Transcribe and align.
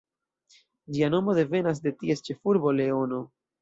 Ĝia 0.95 1.11
nomo 1.17 1.37
devenas 1.41 1.85
de 1.87 1.97
ties 2.03 2.29
ĉefurbo 2.31 2.77
Leono. 2.83 3.27